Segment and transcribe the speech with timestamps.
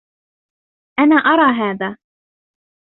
[0.99, 1.97] أنا أرى هذا.